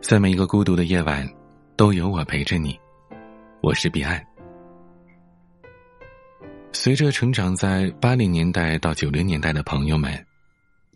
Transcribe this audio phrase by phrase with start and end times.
[0.00, 1.28] 在每一个孤独的夜晚，
[1.76, 2.78] 都有我陪着你。
[3.60, 4.24] 我是彼岸。
[6.72, 10.12] 随着成长在八零年代到九零年代的朋友们，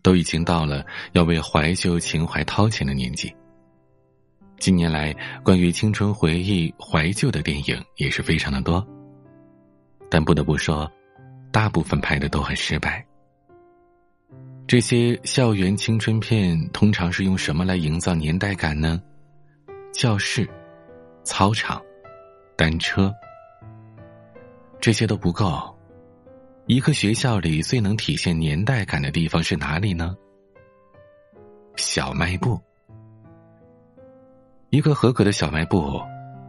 [0.02, 3.34] 都已经到了要为怀旧情怀掏钱的年纪。
[4.58, 8.86] 近年来，关于青春回忆、怀旧的电影也是非常的多。
[10.10, 10.90] 但不得不说，
[11.50, 13.04] 大部分拍的都很失败。
[14.70, 19.02] 这些校园青春片通常是用什么来营造年代感呢？
[19.92, 20.48] 教室、
[21.24, 21.82] 操场、
[22.56, 23.12] 单车，
[24.80, 25.76] 这些都不够。
[26.66, 30.14] 一个学校里最能体现年代感的地方是哪里呢？
[31.74, 32.56] 小卖部。
[34.68, 36.00] 一个合格的小卖部，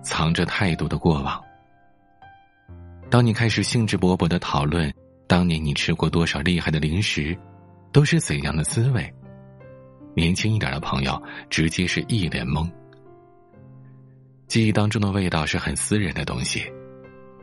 [0.04, 1.41] 藏着太多的过往。
[3.10, 4.94] 当你开始兴致勃勃的讨论
[5.26, 7.35] 当年你吃过多少厉害的零食。
[7.91, 9.13] 都是怎样的滋味？
[10.13, 12.70] 年轻一点的朋友直接是一脸懵。
[14.48, 16.63] 记忆当中的味道是很私人的东西，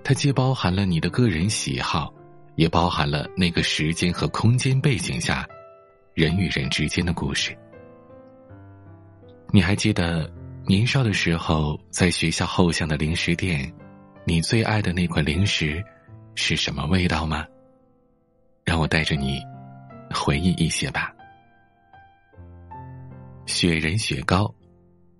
[0.04, 2.12] 它既包含了你的个人喜好，
[2.56, 5.46] 也包含了那个时间和空间背景下
[6.12, 7.56] 人与人之间的故事。
[9.50, 10.30] 你还记得
[10.66, 13.72] 年少的时候在学校后巷的零食店，
[14.26, 15.82] 你最爱的那款零食
[16.34, 17.46] 是什么味道吗？
[18.64, 19.40] 让我带着你。
[20.12, 21.12] 回忆一些吧。
[23.46, 24.54] 雪人雪糕，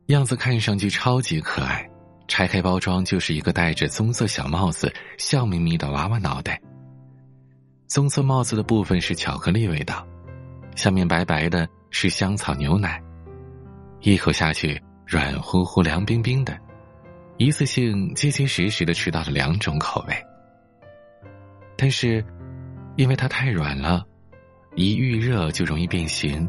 [0.07, 1.89] 样子看上去超级可爱，
[2.29, 6.61] 拆开包装就是一个戴着棕色小帽子、笑眯眯的娃娃脑袋。
[7.87, 10.07] 棕色帽子的部分是巧克力味道，
[10.77, 13.03] 下面白白的是香草牛奶，
[14.01, 16.59] 一口下去软乎乎、凉冰冰的，
[17.39, 20.15] 一次性结结实实的吃到了两种口味。
[21.79, 22.23] 但是，
[22.97, 24.05] 因为它太软了。
[24.75, 26.49] 一遇热就容易变形，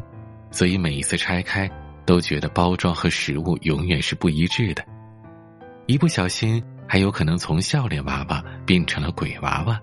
[0.50, 1.68] 所以每一次拆开
[2.04, 4.84] 都觉得包装和实物永远是不一致的，
[5.86, 9.80] 一不小心还有可能从笑脸娃娃变成了鬼娃娃。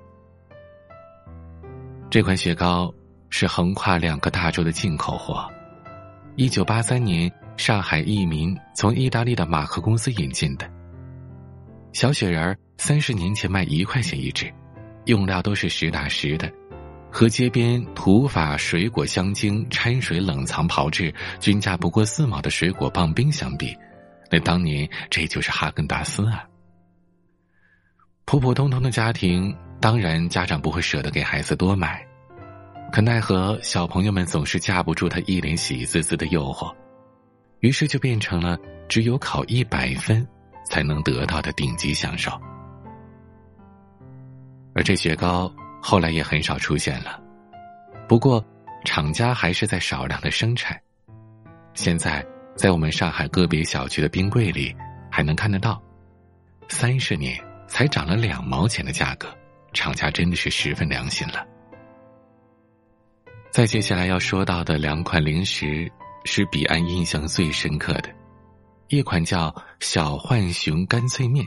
[2.10, 2.94] 这款雪糕
[3.30, 5.46] 是横跨两个大洲的进口货，
[6.36, 10.70] 一九八三年上海益民从意大利的马克公司引进的。
[11.92, 14.50] 小雪人儿三十年前卖一块钱一只，
[15.06, 16.50] 用料都是实打实的。
[17.18, 23.76] 和街边土法水果香精掺水冷藏炮制、均价不过四毛的水果棒冰相比，
[24.30, 26.48] 那当年这就是哈根达斯啊！
[28.26, 29.52] 普普通通的家庭，
[29.82, 32.06] 当然家长不会舍得给孩子多买，
[32.92, 36.72] 可奈何小朋友们总是架不住他一脸喜滋滋的诱惑，
[37.62, 38.56] 于是就变成了
[38.88, 40.24] 只有考一百分
[40.70, 42.32] 才能得到的顶级享受。
[44.76, 45.52] 而这雪糕。
[45.90, 47.18] 后来也很少出现了，
[48.10, 48.44] 不过
[48.84, 50.78] 厂家还是在少量的生产。
[51.76, 52.22] 现在
[52.58, 54.76] 在我们上海个别小区的冰柜里
[55.10, 55.82] 还能看得到，
[56.68, 59.34] 三十年才涨了两毛钱的价格，
[59.72, 61.48] 厂家真的是十分良心了。
[63.50, 65.90] 再接下来要说到的两款零食
[66.26, 68.14] 是彼岸印象最深刻的，
[68.90, 71.46] 一款叫小浣熊干脆面，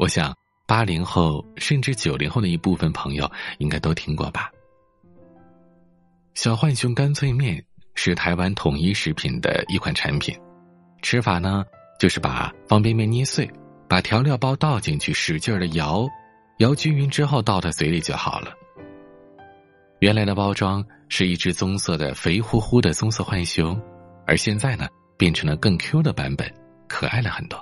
[0.00, 0.36] 我想。
[0.70, 4.52] 八零后甚至九零后的一部分朋友应该都听过吧？
[6.34, 7.60] 小浣熊干脆面
[7.96, 10.32] 是台湾统一食品的一款产品，
[11.02, 11.64] 吃法呢
[11.98, 13.50] 就是把方便面捏碎，
[13.88, 16.08] 把调料包倒进去，使劲的摇，
[16.58, 18.52] 摇均匀之后倒在嘴里就好了。
[19.98, 23.76] 原来的包装是一只棕色的肥乎乎的棕色浣熊，
[24.24, 24.86] 而现在呢
[25.18, 26.48] 变成了更 Q 的版本，
[26.86, 27.58] 可爱了很多。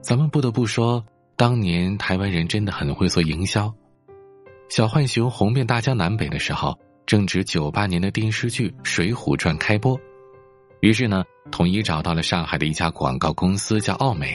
[0.00, 1.06] 咱们不得不说。
[1.36, 3.70] 当年台湾人真的很会做营销，
[4.70, 6.74] 小浣熊红遍大江南北的时候，
[7.04, 10.00] 正值九八年的电视剧《水浒传》开播，
[10.80, 14.34] 于是呢，统一找到了上海的一家广告公司叫奥美，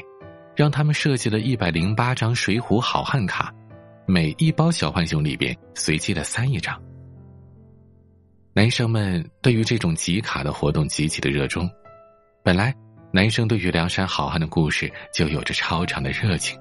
[0.56, 3.52] 让他们设计了一百零八张水浒好汉卡，
[4.06, 6.80] 每一包小浣熊里边随机的塞一张。
[8.54, 11.68] 男生们对于这种集卡的活动极其的热衷，
[12.44, 12.72] 本来
[13.12, 16.60] 男生对于梁山好汉的故事就有着超长的热情。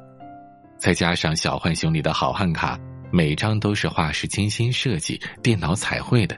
[0.81, 2.81] 再加上小浣熊里的好汉卡，
[3.13, 6.35] 每张都是画师精心设计、电脑彩绘的。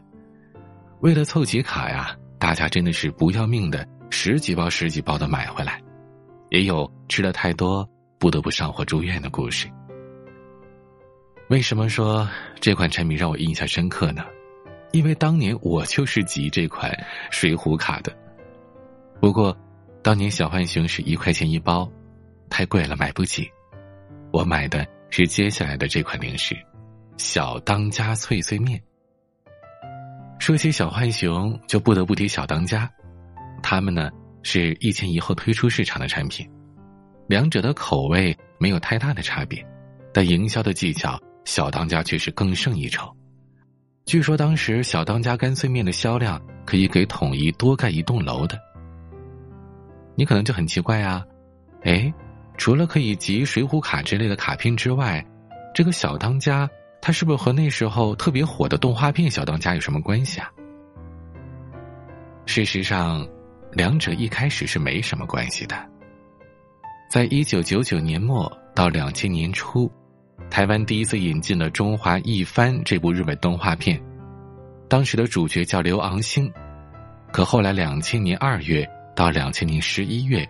[1.00, 5.80] 为了凑齐卡呀，大家真的是不要命的，十几包、十几包的买回来。
[6.50, 9.68] 也有吃的太多，不得不上火住院的故事。
[11.48, 12.28] 为什么说
[12.60, 14.24] 这款产品让我印象深刻呢？
[14.90, 16.92] 因为当年我就是集这款
[17.30, 18.12] 水浒卡的。
[19.20, 19.56] 不过，
[20.02, 21.88] 当年小浣熊是一块钱一包，
[22.50, 23.48] 太贵了，买不起。
[24.32, 26.56] 我买的是接下来的这款零食，
[27.18, 28.80] 小当家脆脆面。
[30.38, 32.90] 说起小浣熊，就不得不提小当家，
[33.62, 34.10] 他们呢
[34.42, 36.48] 是一前一后推出市场的产品，
[37.28, 39.62] 两者的口味没有太大的差别，
[40.14, 43.14] 但营销的技巧，小当家却是更胜一筹。
[44.06, 48.58] 据说当时小当家干脆面的销量可以给统一多盖一栋楼的。
[50.16, 51.24] 你可能就很奇怪啊，
[51.82, 52.12] 哎，
[52.56, 55.24] 除了可以集水浒卡之类的卡片之外，
[55.74, 56.68] 这个小当家
[57.00, 60.50] 它是不是和那时候特别火的动画片小当家有什么关系啊？
[62.46, 63.26] 事实上，
[63.72, 65.76] 两者一开始是没什么关系的。
[67.10, 69.90] 在一九九九年末到两千年初。
[70.50, 73.98] 台湾第一次引进了《中华一番》这部日本动画片，
[74.86, 76.52] 当时的主角叫刘昂星，
[77.32, 80.46] 可后来两千年二月到两千年十一月，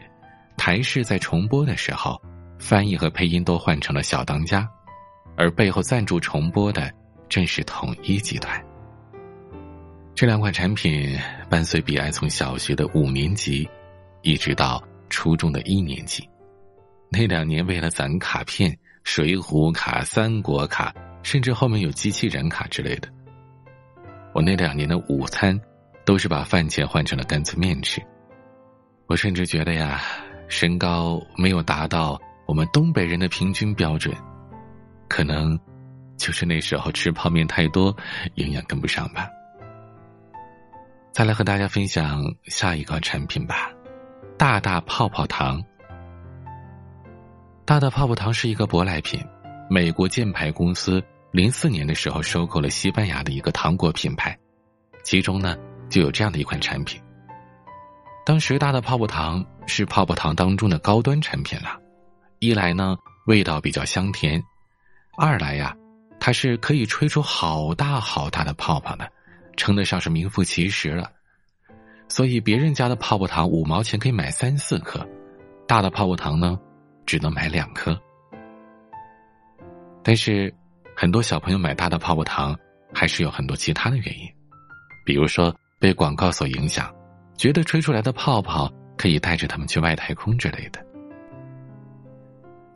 [0.57, 2.21] 台式在重播的时候，
[2.59, 4.69] 翻译和配音都换成了小当家，
[5.37, 6.93] 而背后赞助重播的
[7.29, 8.63] 正是统一集团。
[10.15, 11.19] 这两款产品
[11.49, 13.69] 伴随彼岸从小学的五年级，
[14.23, 16.29] 一直到初中的一年级，
[17.11, 18.77] 那两年为了攒卡片。
[19.05, 20.95] 水浒卡、三国卡，
[21.25, 23.09] 甚至后面有机器人卡之类的。
[24.33, 25.61] 我那两年的午餐，
[26.05, 28.01] 都是把饭钱换成了干脆面吃。
[29.09, 30.01] 我甚至觉得呀，
[30.49, 34.15] 身高没有达到我们东北人的平均标准，
[35.09, 35.59] 可能
[36.17, 37.97] 就是那时候吃泡面太多，
[38.35, 39.29] 营养跟不上吧。
[41.13, 43.71] 再来和大家分享下一个产品吧，
[44.39, 45.63] 大大泡泡糖。
[47.65, 49.23] 大大泡泡糖是一个舶来品，
[49.71, 54.37] 美国箭牌公司零四年的时候收购了西班牙的一个糖果品牌，
[55.05, 55.57] 其中呢
[55.89, 57.01] 就有这样的一款产品。
[58.25, 61.79] 当时大大泡泡糖是泡泡糖当中的高端产品了，
[62.39, 64.43] 一来呢味道比较香甜，
[65.17, 65.75] 二来呀
[66.21, 69.11] 它是可以吹出好大好大的泡泡的，
[69.57, 71.11] 称得上是名副其实了。
[72.09, 75.07] 所以别人家的泡泡糖五毛钱可以买三四颗，
[75.67, 76.59] 大的泡泡糖呢。
[77.05, 78.01] 只能买两颗，
[80.05, 80.55] 但是
[80.97, 82.57] 很多小朋友买大的泡泡糖，
[82.95, 84.27] 还是有很多其他的原因，
[85.05, 86.95] 比如说被广告所影响，
[87.37, 88.73] 觉得吹出来的泡泡
[89.03, 90.81] 可以带着他们去外太空之类的。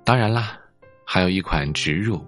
[0.02, 0.58] 当然啦，
[1.05, 2.20] 还有一款植入，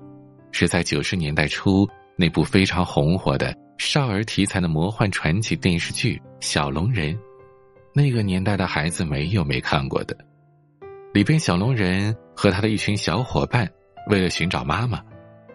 [0.53, 1.85] 是在九十年代初
[2.15, 7.13] 那部非常红火的少儿题材的魔幻传奇电视剧《小龙人》，
[7.93, 10.17] 那个年代的孩子没有没看过的。
[11.13, 13.69] 里边小龙人和他的一群小伙伴，
[14.11, 15.03] 为了寻找妈妈，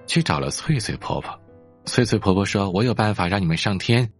[0.06, 1.34] 去找了翠翠婆婆。
[1.86, 4.12] 翠翠婆婆说：“我有办法让你们上天。”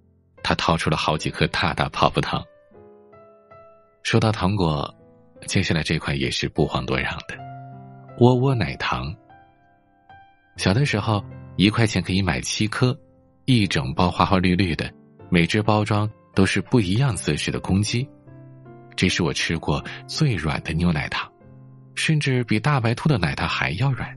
[0.42, 2.42] 她掏出了好几颗大大泡泡糖。
[4.04, 4.94] 说到糖果，
[5.48, 7.38] 接下来这款也是不遑多让的——
[8.20, 9.16] 窝窝奶糖。
[10.58, 11.24] 小的时候，
[11.56, 12.96] 一块钱可以买七颗，
[13.46, 14.92] 一整包花花绿绿的，
[15.30, 18.08] 每只包装都是不一样姿势的公鸡。
[18.96, 21.28] 这是我吃过最软的牛奶糖。
[21.96, 24.14] 甚至比大白兔的奶糖还要软。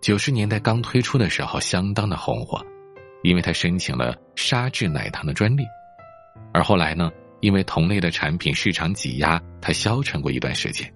[0.00, 2.64] 九十年代刚推出的时候，相当的红火，
[3.22, 5.64] 因为他申请了沙质奶糖的专利。
[6.54, 7.10] 而后来呢，
[7.40, 10.92] 因为同类的产品市场挤压，它消沉过一段时间。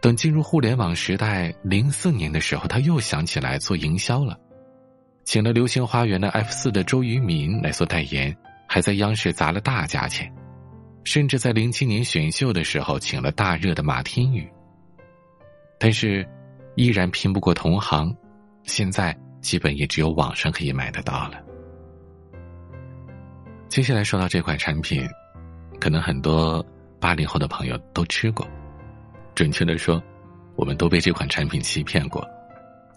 [0.00, 4.38] 等进入互联网时代，零四年的时候，他又想起来做营销了，
[5.24, 8.36] 请了流星花园的 F 四的周渝民来做代言，
[8.68, 10.32] 还在央视砸了大价钱。
[11.02, 14.48] 甚至在零七年选秀的时候，请了大热的马天宇，
[15.80, 16.24] 但是
[16.76, 18.14] 依然拼不过同行。
[18.64, 21.47] 现在基本也只有网上可以买得到了。
[23.68, 25.06] 接下来说到这款产品，
[25.78, 26.64] 可能很多
[26.98, 28.48] 八零后的朋友都吃过，
[29.34, 30.02] 准确的说，
[30.56, 32.26] 我们都被这款产品欺骗过。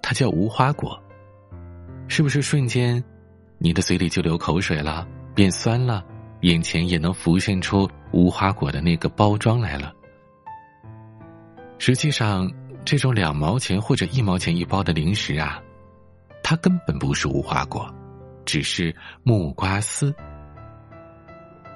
[0.02, 0.98] 它叫无花果，
[2.08, 3.04] 是不是瞬间
[3.58, 6.04] 你的嘴里就流口水了，变酸了？
[6.40, 9.94] 眼前也能浮现出无花果的那个包装来了。
[11.78, 12.50] 实际上，
[12.86, 15.62] 这种两毛钱或者一毛钱一包的零食啊，
[16.42, 17.94] 它根本不是无花果，
[18.46, 20.16] 只是木瓜丝。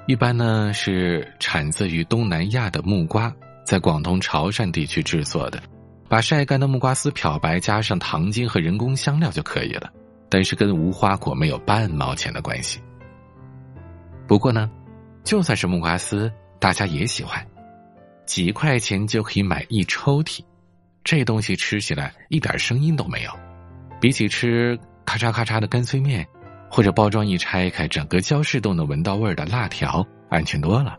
[0.06, 3.32] 一般呢是产自于东南亚的木瓜，
[3.64, 5.60] 在广东潮汕地区制作的，
[6.08, 9.92] 把晒干的木瓜丝漂白，加上糖精和人工香料就可以了。
[10.28, 12.80] 但是跟无花果没有半毛钱的关系。
[14.28, 14.70] 不过呢，
[15.24, 17.44] 就算是木瓜丝，大家也喜欢，
[18.26, 20.40] 几块钱就可以买一抽屉，
[21.02, 23.30] 这东西吃起来一点声音都没有，
[24.00, 26.24] 比起吃咔嚓咔嚓的干脆面，
[26.76, 30.98] 或者包装一拆开，整个教室都能闻到味儿的辣条，安全多了。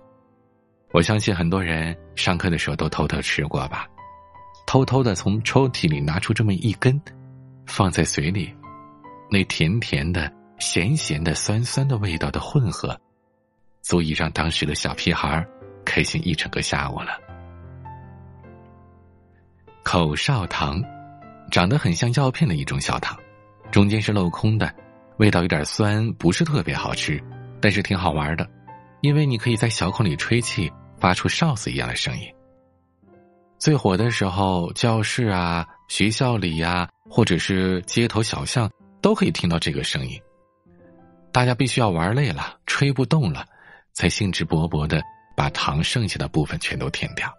[0.91, 3.85] 我相信很多人上课的时候都偷偷吃过吧，
[4.65, 6.99] 偷偷的从抽屉里拿出这么一根，
[7.67, 8.51] 放在嘴里，
[9.29, 12.99] 那甜甜的、咸咸的、酸酸的味道的混合。
[13.83, 15.45] 足以让当时的小屁孩
[15.85, 17.11] 开心一整个下午了。
[19.83, 20.83] 口哨糖，
[21.51, 23.15] 长得很像药片的一种小糖，
[23.69, 24.73] 中间是镂空的，
[25.17, 27.21] 味道有点酸，不是特别好吃，
[27.59, 28.47] 但是挺好玩的，
[29.01, 32.31] 因为你可以在小孔里吹气，发出哨子一样的声音。
[33.57, 38.69] 最火的时候，教室啊、学校里呀，或者是街头小巷，
[39.01, 40.21] 都可以听到这个声音。
[41.31, 43.43] 大家必须要玩累了，吹不动了，
[43.93, 45.01] 才兴致勃勃的
[45.35, 47.33] 把糖剩下的部分全都舔掉。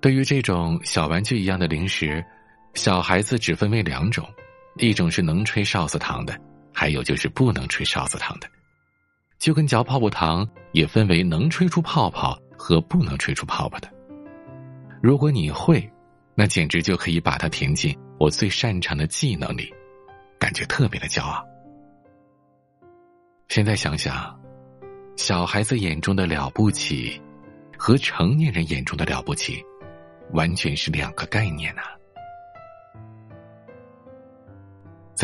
[0.00, 2.24] 对于这种小玩具一样的零食，
[2.72, 4.26] 小孩子只分为两种，
[4.76, 6.38] 一种是能吹哨子糖的，
[6.72, 8.48] 还有就是不能吹哨子糖的。
[9.38, 13.88] 就跟嚼泡泡糖也分为能吹出泡泡和不能吹出泡泡的。
[15.02, 15.88] 如果你会，
[16.34, 19.72] 那简直就可以把它填进我最擅长的技能里，
[20.38, 21.44] 感觉特别的骄傲。
[23.48, 24.34] 现在想想，
[25.16, 27.20] 小孩子眼中的了不起，
[27.76, 29.62] 和成年人眼中的了不起。
[30.32, 31.82] 完全是两个概念呐！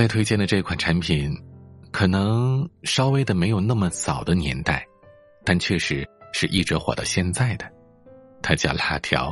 [0.00, 1.30] 再推荐的这款产品，
[1.90, 4.82] 可能稍微的没有那么早的年代，
[5.44, 7.70] 但确实是一直火到现在的。
[8.40, 9.30] 它叫辣条。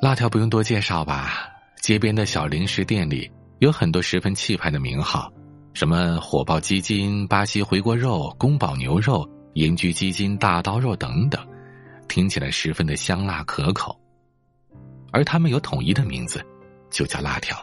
[0.00, 1.46] 辣条不用多介绍吧？
[1.82, 5.30] 街边的小零食店里有很多十分气派的名号，
[5.74, 11.46] 什么火爆鸡筋、巴西回锅肉、宫保牛肉、盐焗鸡筋、大刀肉等等。
[12.08, 13.94] 听起来十分的香辣可口，
[15.12, 16.42] 而它们有统一的名字，
[16.88, 17.58] 就叫辣条。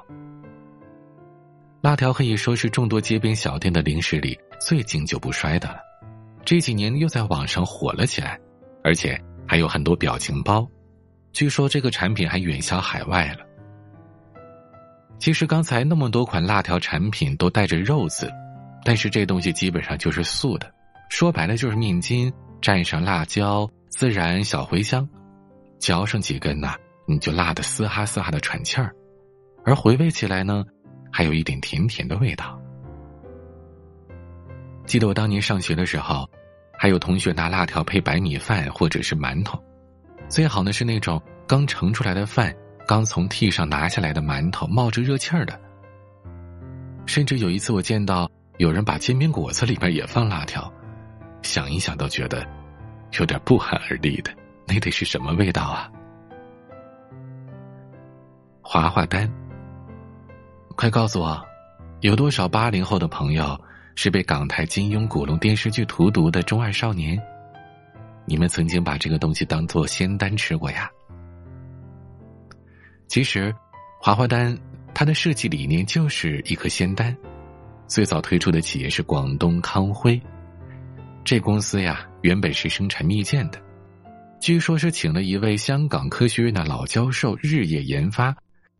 [1.82, 5.78] 辣条可以说是众多街边小店的零食里最经久不衰的了。
[6.46, 8.40] 这几年又在网上火了起来，
[8.84, 10.68] 而且还有很多表情包。
[11.34, 13.40] 据说这个产品还远销海外了。
[15.18, 18.32] 其实刚才那么多款辣条产品都带着肉字，
[18.84, 20.72] 但是这东西基本上就是素的，
[21.10, 23.70] 说白了就是面筋蘸上辣椒。
[23.98, 25.08] 孜然、小茴香，
[25.78, 28.96] 嚼上几根呐，你就辣得嘶哈嘶哈的喘气儿，
[29.66, 30.64] 而回味起来呢，
[31.12, 32.60] 还有一点甜甜的味道。
[34.86, 36.30] 记得我当年上学的时候，
[36.78, 39.62] 还有同学拿辣条配白米饭或者是馒头，
[40.28, 42.56] 最好呢是那种刚盛出来的饭，
[42.88, 45.60] 刚从屉上拿下来的馒头，冒着热气儿的。
[47.06, 50.72] 甚至有一次我见到有人把煎饼果子里边也放辣条，
[51.42, 52.48] 想一想都觉得。
[53.20, 54.32] 有点不寒而栗的，
[54.66, 55.92] 那得是什么味道啊？
[58.62, 59.30] 滑滑丹，
[60.76, 61.42] 快告诉我，
[62.02, 63.60] 有多少八零后的朋友
[63.96, 67.20] 是被港台金庸、古龙电视剧荼毒的中二少年？
[68.26, 70.90] 你们曾经把这个东西当做仙丹吃过呀？
[73.08, 73.54] 其实，
[74.00, 74.58] 华华丹
[74.94, 77.16] 它的设计理念就是一颗仙丹，
[77.88, 80.20] 最早推出的企业是广东康辉。
[81.24, 83.60] 这公司呀，原本是生产蜜饯的，
[84.40, 88.36] 据说是请了一位香港科学院的老教授日夜研发，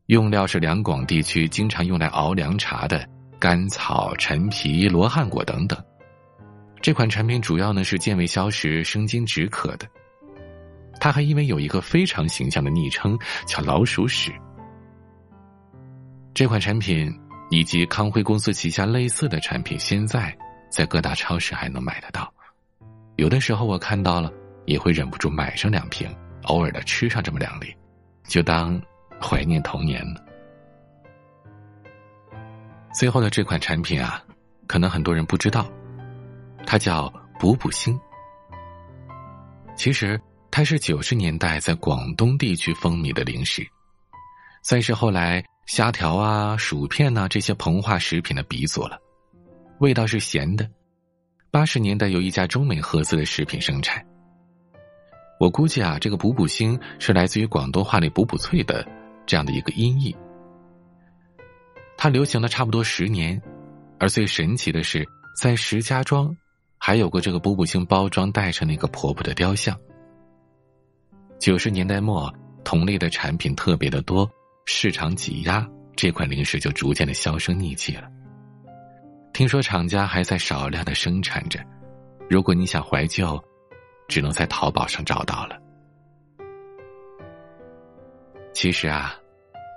[0.08, 3.08] 用料是两广地区经常用来熬凉茶的
[3.40, 5.82] 甘草、陈皮、罗汉果等等。
[6.82, 9.88] 这款产品主要呢是健胃消食、生津止渴的。
[11.00, 14.32] 它还因为有一个非常形象的昵称叫“老鼠屎”。
[16.34, 17.12] 这款产品
[17.50, 20.36] 以及康辉公司旗下类似的产品，现在。
[20.72, 22.34] 在各大超市还能买得到，
[23.18, 24.32] 有的时候我看到了
[24.66, 26.10] 也会忍不住买上两瓶，
[26.44, 27.76] 偶尔的吃上这么两粒，
[28.26, 28.82] 就当
[29.22, 30.22] 怀念童年了。
[32.94, 34.22] 最后的这款产品啊，
[34.68, 35.66] 可能很多人不知道，
[36.66, 37.98] 它叫补补星。
[39.76, 40.20] 其实
[40.52, 43.66] 它是九十年代在广东地区风靡的零食，
[44.62, 49.00] 算是后来虾条啊、薯片呐这些膨化食品的鼻祖了。
[49.80, 50.70] 味道是咸的，
[51.50, 54.06] 八十年代有一家中美合资的食品生产。
[55.40, 58.88] 我估计啊，这个“补补星”是来自于广东话里“补补脆”的
[59.26, 60.16] 这样的一个音译。
[61.98, 63.40] 它流行了差不多十年，
[64.00, 65.08] 而最神奇的是，
[65.40, 66.36] 在石家庄
[66.78, 69.78] 还有过这个“补补星”包装带上那个婆婆的雕像。
[71.38, 74.30] 九十年代末，同类的产品特别的多，
[74.66, 78.10] 市场挤压，这款零食就逐渐的销声匿迹了。
[79.32, 81.64] 听说厂家还在少量的生产着，
[82.28, 83.40] 如果你想怀旧，
[84.08, 85.61] 只能在淘宝上找到了。
[88.54, 89.16] 其实啊，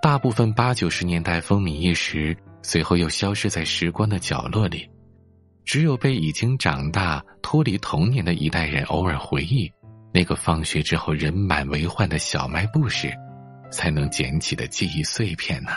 [0.03, 4.89] 大部分八九十年代风靡一时，随后又消失在时光的角落里，
[5.65, 9.71] 只有被已经长大、脱离童年的一代人偶尔回忆
[10.13, 13.13] 那个放学之后人满为患的小卖部时，
[13.71, 15.73] 才能捡起的记忆碎片呢。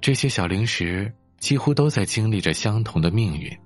[0.00, 1.12] 这些小零食。
[1.38, 3.56] 几乎都在经历着相同的命运，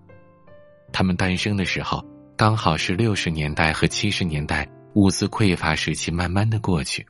[0.93, 2.05] 他们诞生的时候，
[2.37, 7.07] 刚好是六十年代和七十年代物资匮乏时期，慢慢的过去。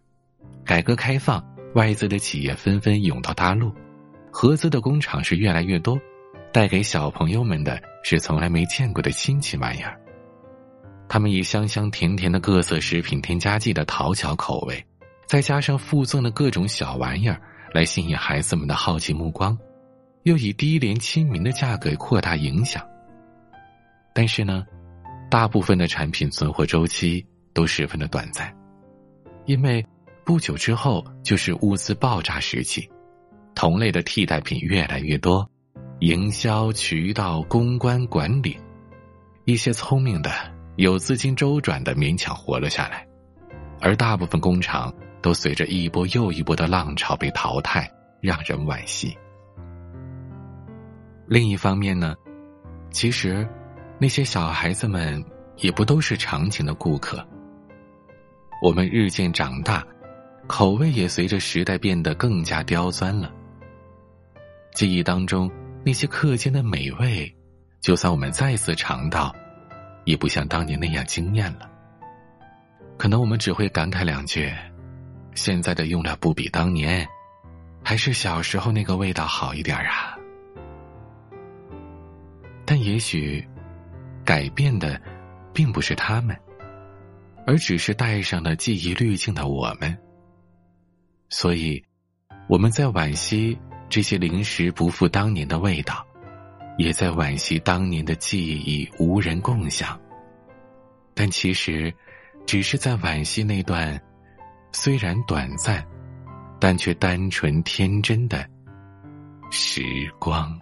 [0.64, 3.72] 改革开放，外资的企业纷纷涌到大陆，
[4.30, 5.98] 合资的工厂是越来越多，
[6.52, 9.98] 带给小朋友们的是从来没见过的新奇玩意儿。
[11.08, 14.82] 他们以香香甜甜的各色食品添加剂的讨巧口味，
[15.26, 17.40] 再加上附赠的各种小玩意儿
[17.72, 19.58] 来吸引孩子们的好奇目光，
[20.22, 22.82] 又以低廉亲民的价格扩大影响。
[24.14, 24.64] 但是呢，
[25.28, 28.54] 大部分的产品存活周期都十分的短暂，
[29.46, 29.84] 因为。
[30.24, 32.88] 不久之后就是物资爆炸时期，
[33.54, 35.48] 同类的替代品越来越多，
[35.98, 38.56] 营销渠道、公关管理，
[39.44, 40.30] 一些聪明的、
[40.76, 43.06] 有资金周转的勉强活了下来，
[43.80, 49.16] 而大部分工厂都随着一波又一波的浪潮被淘汰，让人惋惜。
[51.26, 52.14] 另一方面呢，
[52.90, 53.46] 其实
[53.98, 55.24] 那些小孩子们
[55.56, 57.26] 也不都是长情的顾客，
[58.62, 59.84] 我们日渐长大。
[60.46, 63.32] 口味也随着时代变得更加刁钻了。
[64.74, 65.50] 记忆当中
[65.84, 67.32] 那些课间的美味，
[67.80, 69.34] 就算我们再次尝到，
[70.04, 71.70] 也不像当年那样惊艳了。
[72.98, 74.52] 可能我们只会感慨两句
[75.34, 77.06] ：“现在的用料不比当年，
[77.82, 80.16] 还是小时候那个味道好一点啊。”
[82.64, 83.46] 但也许，
[84.24, 85.00] 改变的，
[85.52, 86.36] 并不是他们，
[87.46, 89.98] 而只是带上了记忆滤镜的我们。
[91.32, 91.82] 所以，
[92.46, 93.58] 我们在惋惜
[93.88, 96.06] 这些零食不复当年的味道，
[96.76, 99.98] 也在惋惜当年的记忆无人共享。
[101.14, 101.90] 但其实，
[102.44, 103.98] 只是在惋惜那段
[104.72, 105.82] 虽然短暂，
[106.60, 108.46] 但却单纯天真的
[109.50, 109.82] 时
[110.18, 110.60] 光。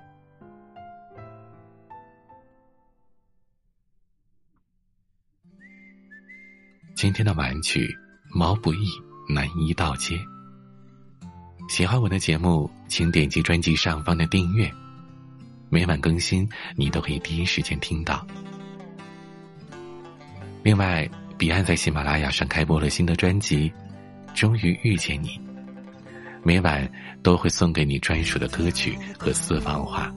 [6.94, 7.92] 今天的晚曲，
[8.32, 8.86] 毛不易
[9.34, 10.14] 《南一道街》。
[11.70, 14.68] 喜欢我的节目，请点击专辑上方的订阅，
[15.68, 18.26] 每晚更新，你都可以第一时间听到。
[20.64, 23.70] 另外，彼岸在喜马拉雅上开播了新的专辑
[24.34, 25.28] 《终于遇见你》，
[26.42, 26.90] 每晚
[27.22, 30.12] 都会送给你专属的歌曲和私房话。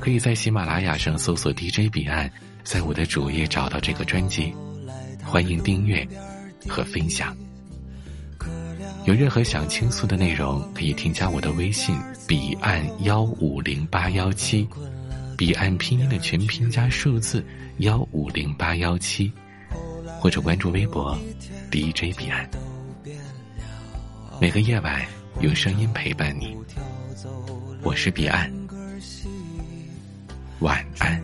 [0.00, 2.28] 可以在喜马拉雅上搜索 DJ 彼岸，
[2.64, 4.52] 在我的主页找到这个专辑，
[5.22, 6.04] 欢迎订阅
[6.68, 7.36] 和分享。
[9.06, 14.68] 有任何想倾诉的内容，可以添加我的微信彼岸幺五零八幺七，
[15.38, 17.44] 彼岸拼音的全拼加数字
[17.78, 19.30] 幺五零八幺七，
[20.18, 21.16] 或者关注微博
[21.70, 22.50] DJ 彼岸。
[24.40, 25.00] 每个夜晚
[25.40, 26.56] 有声音陪伴你，
[27.82, 28.52] 我是彼岸，
[30.58, 31.22] 晚安。